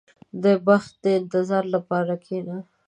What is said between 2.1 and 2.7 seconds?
کښېنه.